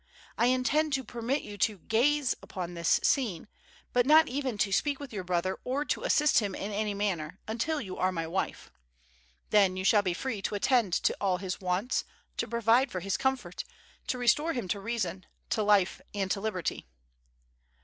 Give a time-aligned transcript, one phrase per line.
[0.35, 3.47] I intend to permit you to gaze upon this scene,
[3.93, 7.37] but not even to speak with your brother, or to assist him in any manner,
[7.47, 8.71] until you are my wife.
[9.51, 12.03] Then you shall be free to attend to all his wants,
[12.37, 13.63] to provide for his comfort,
[14.07, 16.87] to restore him to reason, to life and to liberty."